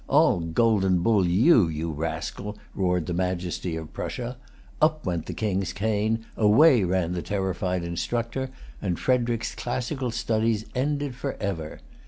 [0.09, 4.35] "I'll Golden Bull you, you rascal!" roared the Majesty of Prussia.
[4.81, 8.49] Up went the King's cane; away ran the terrified instructor;
[8.81, 11.81] and Frederic's classical studies ended forever.